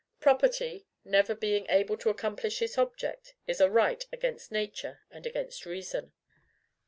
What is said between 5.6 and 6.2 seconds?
reason.